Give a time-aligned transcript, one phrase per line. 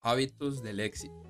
[0.00, 1.26] Hábitos del éxito.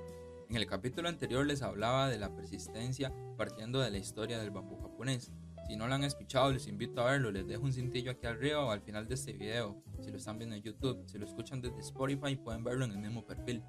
[0.51, 4.77] En el capítulo anterior les hablaba de la persistencia partiendo de la historia del bambú
[4.77, 5.33] japonés.
[5.67, 7.31] Si no lo han escuchado, les invito a verlo.
[7.31, 9.83] Les dejo un cintillo aquí arriba o al final de este video.
[10.01, 12.99] Si lo están viendo en YouTube, si lo escuchan desde Spotify, pueden verlo en el
[12.99, 13.65] mismo perfil.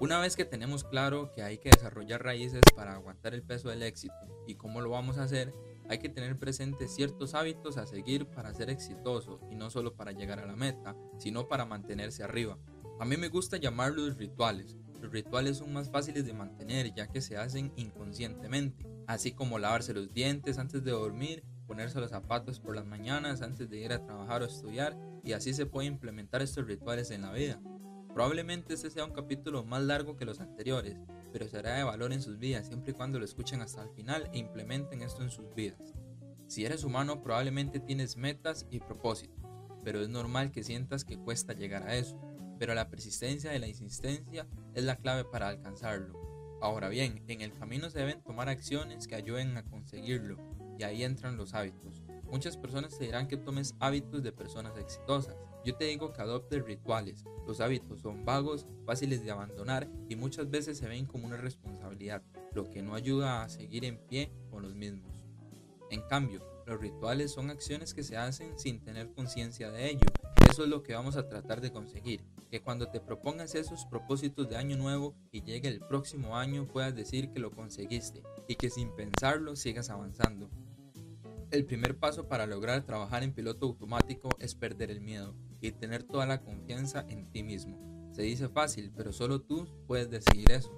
[0.00, 3.82] Una vez que tenemos claro que hay que desarrollar raíces para aguantar el peso del
[3.82, 4.14] éxito
[4.46, 5.52] y cómo lo vamos a hacer,
[5.90, 10.12] hay que tener presente ciertos hábitos a seguir para ser exitoso y no solo para
[10.12, 12.56] llegar a la meta, sino para mantenerse arriba.
[13.00, 14.76] A mí me gusta llamarlos rituales.
[15.00, 19.94] Los rituales son más fáciles de mantener ya que se hacen inconscientemente, así como lavarse
[19.94, 24.04] los dientes antes de dormir, ponerse los zapatos por las mañanas antes de ir a
[24.04, 27.58] trabajar o estudiar y así se puede implementar estos rituales en la vida.
[28.12, 30.98] Probablemente este sea un capítulo más largo que los anteriores,
[31.32, 34.28] pero será de valor en sus vidas siempre y cuando lo escuchen hasta el final
[34.34, 35.94] e implementen esto en sus vidas.
[36.48, 39.46] Si eres humano probablemente tienes metas y propósitos,
[39.82, 42.20] pero es normal que sientas que cuesta llegar a eso
[42.60, 46.58] pero la persistencia y la insistencia es la clave para alcanzarlo.
[46.60, 50.36] Ahora bien, en el camino se deben tomar acciones que ayuden a conseguirlo,
[50.78, 52.02] y ahí entran los hábitos.
[52.30, 55.36] Muchas personas te dirán que tomes hábitos de personas exitosas.
[55.64, 57.24] Yo te digo que adoptes rituales.
[57.46, 62.22] Los hábitos son vagos, fáciles de abandonar y muchas veces se ven como una responsabilidad,
[62.52, 65.24] lo que no ayuda a seguir en pie con los mismos.
[65.90, 70.06] En cambio, los rituales son acciones que se hacen sin tener conciencia de ello.
[70.50, 74.48] Eso es lo que vamos a tratar de conseguir que cuando te propongas esos propósitos
[74.48, 78.70] de año nuevo y llegue el próximo año puedas decir que lo conseguiste y que
[78.70, 80.50] sin pensarlo sigas avanzando.
[81.50, 86.02] El primer paso para lograr trabajar en piloto automático es perder el miedo y tener
[86.02, 87.78] toda la confianza en ti mismo.
[88.12, 90.70] Se dice fácil, pero solo tú puedes decidir eso.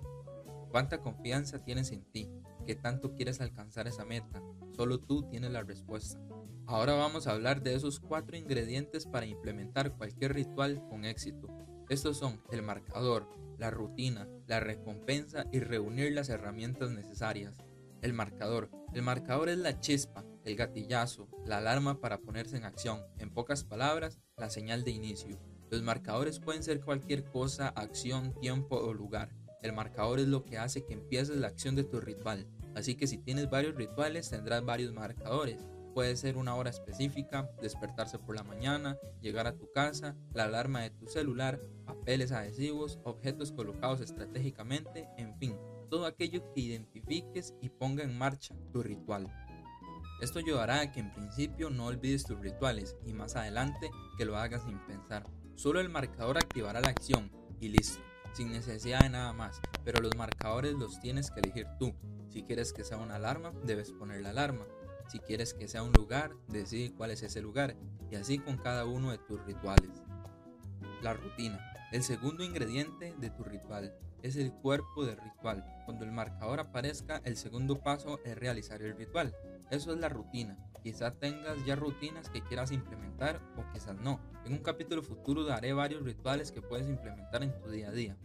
[0.71, 2.31] ¿Cuánta confianza tienes en ti?
[2.67, 4.41] ¿Qué tanto quieres alcanzar esa meta?
[4.71, 6.21] Solo tú tienes la respuesta.
[6.67, 11.49] Ahora vamos a hablar de esos cuatro ingredientes para implementar cualquier ritual con éxito.
[11.89, 13.29] Estos son el marcador,
[13.59, 17.55] la rutina, la recompensa y reunir las herramientas necesarias.
[18.01, 18.71] El marcador.
[18.95, 23.01] El marcador es la chispa, el gatillazo, la alarma para ponerse en acción.
[23.19, 25.39] En pocas palabras, la señal de inicio.
[25.71, 29.31] Los marcadores pueden ser cualquier cosa, acción, tiempo o lugar.
[29.63, 32.47] El marcador es lo que hace que empieces la acción de tu ritual.
[32.75, 35.65] Así que si tienes varios rituales tendrás varios marcadores.
[35.95, 40.81] Puede ser una hora específica, despertarse por la mañana, llegar a tu casa, la alarma
[40.81, 45.57] de tu celular, papeles adhesivos, objetos colocados estratégicamente, en fin,
[45.91, 49.31] todo aquello que identifiques y ponga en marcha tu ritual.
[50.23, 54.37] Esto ayudará a que en principio no olvides tus rituales y más adelante que lo
[54.39, 55.27] hagas sin pensar.
[55.57, 57.31] Solo el marcador activará la acción
[57.61, 58.01] y listo,
[58.33, 61.95] sin necesidad de nada más, pero los marcadores los tienes que elegir tú.
[62.29, 64.67] Si quieres que sea una alarma, debes poner la alarma.
[65.09, 67.77] Si quieres que sea un lugar, decide cuál es ese lugar
[68.11, 69.91] y así con cada uno de tus rituales.
[71.03, 71.61] La rutina.
[71.93, 75.65] El segundo ingrediente de tu ritual es el cuerpo del ritual.
[75.85, 79.35] Cuando el marcador aparezca, el segundo paso es realizar el ritual.
[79.71, 80.57] Eso es la rutina.
[80.83, 84.21] Quizás tengas ya rutinas que quieras implementar o quizás no.
[84.45, 88.17] En un capítulo futuro daré varios rituales que puedes implementar en tu día a día.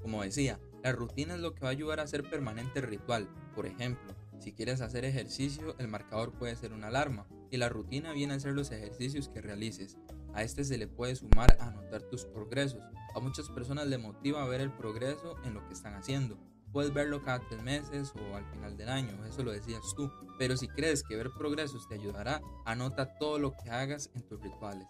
[0.00, 3.28] Como decía, la rutina es lo que va a ayudar a hacer permanente el ritual.
[3.54, 8.12] Por ejemplo, si quieres hacer ejercicio, el marcador puede ser una alarma y la rutina
[8.12, 9.98] viene a ser los ejercicios que realices.
[10.32, 12.80] A este se le puede sumar a anotar tus progresos.
[13.14, 16.38] A muchas personas le motiva ver el progreso en lo que están haciendo.
[16.76, 20.12] Puedes verlo cada tres meses o al final del año, eso lo decías tú.
[20.38, 24.42] Pero si crees que ver progresos te ayudará, anota todo lo que hagas en tus
[24.42, 24.86] rituales.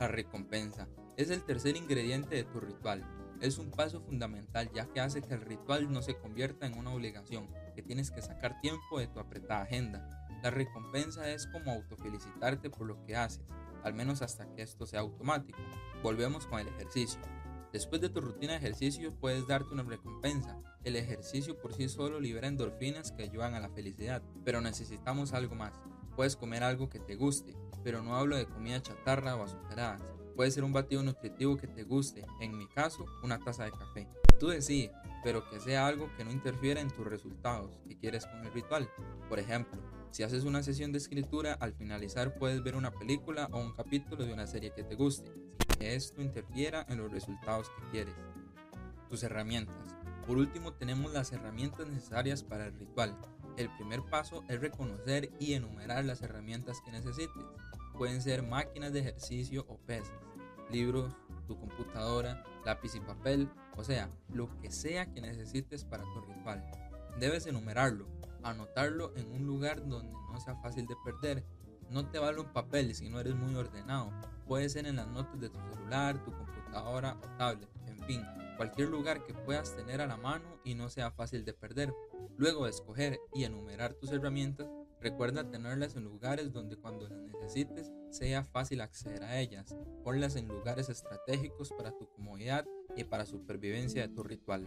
[0.00, 3.06] La recompensa es el tercer ingrediente de tu ritual
[3.40, 6.92] es un paso fundamental ya que hace que el ritual no se convierta en una
[6.92, 10.26] obligación, que tienes que sacar tiempo de tu apretada agenda.
[10.42, 13.46] La recompensa es como autofelicitarte por lo que haces,
[13.82, 15.58] al menos hasta que esto sea automático.
[16.02, 17.20] Volvemos con el ejercicio.
[17.72, 20.58] Después de tu rutina de ejercicio puedes darte una recompensa.
[20.84, 25.54] El ejercicio por sí solo libera endorfinas que ayudan a la felicidad, pero necesitamos algo
[25.54, 25.74] más.
[26.16, 30.02] Puedes comer algo que te guste, pero no hablo de comida chatarra o azucaradas
[30.40, 34.08] Puede ser un batido nutritivo que te guste, en mi caso, una taza de café.
[34.38, 34.90] Tú decides,
[35.22, 38.88] pero que sea algo que no interfiera en tus resultados que quieres con el ritual.
[39.28, 39.78] Por ejemplo,
[40.10, 44.24] si haces una sesión de escritura, al finalizar puedes ver una película o un capítulo
[44.24, 45.30] de una serie que te guste,
[45.80, 48.14] que esto interfiera en los resultados que quieres.
[49.08, 49.96] Tus herramientas.
[50.26, 53.16] Por último, tenemos las herramientas necesarias para el ritual.
[53.56, 57.42] El primer paso es reconocer y enumerar las herramientas que necesites.
[57.94, 60.12] Pueden ser máquinas de ejercicio o pesas
[60.70, 61.12] libros,
[61.46, 66.64] tu computadora, lápiz y papel, o sea, lo que sea que necesites para tu ritual.
[67.18, 68.06] Debes enumerarlo,
[68.42, 71.44] anotarlo en un lugar donde no sea fácil de perder.
[71.90, 74.12] No te vale un papel si no eres muy ordenado.
[74.50, 77.68] Puede ser en las notas de tu celular, tu computadora o tablet.
[77.86, 78.20] En fin,
[78.56, 81.94] cualquier lugar que puedas tener a la mano y no sea fácil de perder.
[82.36, 84.66] Luego de escoger y enumerar tus herramientas,
[85.00, 89.76] recuerda tenerlas en lugares donde cuando las necesites sea fácil acceder a ellas.
[90.02, 94.66] Ponlas en lugares estratégicos para tu comodidad y para supervivencia de tu ritual.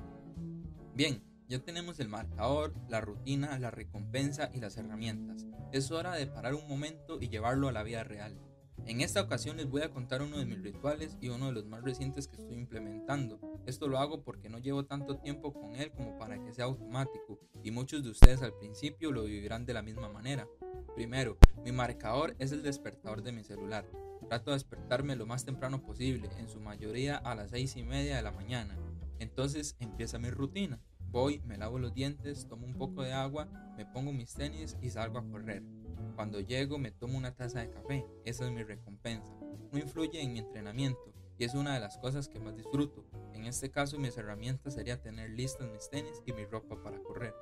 [0.95, 5.45] Bien, ya tenemos el marcador, la rutina, la recompensa y las herramientas.
[5.73, 8.39] Es hora de parar un momento y llevarlo a la vida real.
[8.85, 11.65] En esta ocasión les voy a contar uno de mis rituales y uno de los
[11.65, 13.39] más recientes que estoy implementando.
[13.65, 17.39] Esto lo hago porque no llevo tanto tiempo con él como para que sea automático
[17.63, 20.49] y muchos de ustedes al principio lo vivirán de la misma manera.
[20.95, 23.89] Primero, mi marcador es el despertador de mi celular.
[24.27, 28.17] Trato de despertarme lo más temprano posible, en su mayoría a las 6 y media
[28.17, 28.77] de la mañana.
[29.19, 30.81] Entonces empieza mi rutina.
[31.09, 33.47] Voy, me lavo los dientes, tomo un poco de agua,
[33.77, 35.63] me pongo mis tenis y salgo a correr.
[36.15, 39.33] Cuando llego me tomo una taza de café, esa es mi recompensa.
[39.71, 43.05] No influye en mi entrenamiento y es una de las cosas que más disfruto.
[43.33, 47.33] En este caso mis herramientas sería tener listas mis tenis y mi ropa para correr.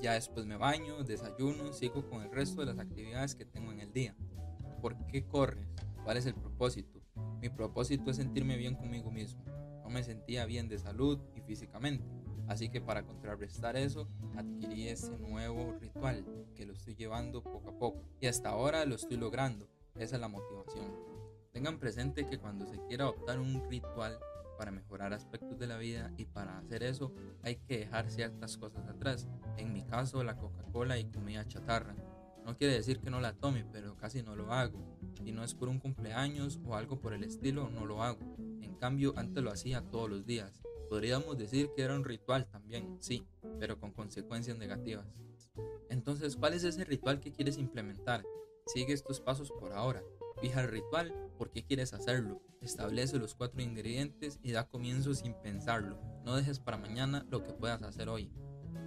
[0.00, 3.80] Ya después me baño, desayuno, sigo con el resto de las actividades que tengo en
[3.80, 4.16] el día.
[4.80, 5.66] ¿Por qué corres?
[6.04, 7.00] ¿Cuál es el propósito?
[7.40, 9.44] Mi propósito es sentirme bien conmigo mismo.
[9.82, 12.04] No me sentía bien de salud y físicamente
[12.48, 16.24] Así que para contrarrestar eso, adquirí ese nuevo ritual
[16.54, 18.02] que lo estoy llevando poco a poco.
[18.20, 19.68] Y hasta ahora lo estoy logrando.
[19.94, 20.92] Esa es la motivación.
[21.52, 24.18] Tengan presente que cuando se quiera adoptar un ritual
[24.58, 27.12] para mejorar aspectos de la vida y para hacer eso
[27.42, 29.28] hay que dejar ciertas cosas atrás.
[29.56, 31.94] En mi caso, la Coca-Cola y comida chatarra.
[32.44, 34.98] No quiere decir que no la tome, pero casi no lo hago.
[35.22, 38.18] Si no es por un cumpleaños o algo por el estilo, no lo hago.
[38.60, 40.63] En cambio, antes lo hacía todos los días.
[40.88, 43.26] Podríamos decir que era un ritual también, sí,
[43.58, 45.06] pero con consecuencias negativas.
[45.88, 48.24] Entonces, ¿cuál es ese ritual que quieres implementar?
[48.66, 50.02] Sigue estos pasos por ahora.
[50.40, 52.42] Fija el ritual, por qué quieres hacerlo.
[52.60, 56.00] Establece los cuatro ingredientes y da comienzo sin pensarlo.
[56.24, 58.32] No dejes para mañana lo que puedas hacer hoy.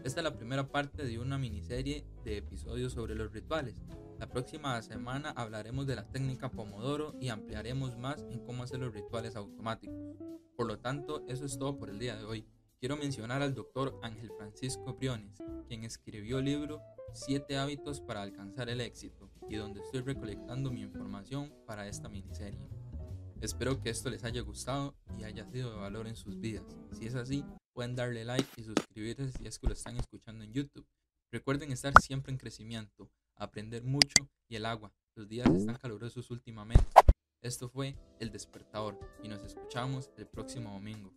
[0.04, 3.76] Esta es la primera parte de una miniserie de episodios sobre los rituales.
[4.20, 8.94] La próxima semana hablaremos de la técnica Pomodoro y ampliaremos más en cómo hacer los
[8.94, 10.16] rituales automáticos.
[10.56, 12.48] Por lo tanto, eso es todo por el día de hoy.
[12.80, 16.82] Quiero mencionar al doctor Ángel Francisco Briones, quien escribió el libro
[17.14, 22.70] Siete hábitos para alcanzar el éxito y donde estoy recolectando mi información para esta miniserie.
[23.42, 26.66] Espero que esto les haya gustado y haya sido de valor en sus vidas.
[26.92, 27.44] Si es así,
[27.78, 30.88] pueden darle like y suscribirse si es que lo están escuchando en YouTube.
[31.32, 34.16] Recuerden estar siempre en crecimiento, aprender mucho
[34.50, 34.92] y el agua.
[35.16, 36.88] Los días están calurosos últimamente.
[37.40, 41.14] Esto fue El Despertador y nos escuchamos el próximo domingo.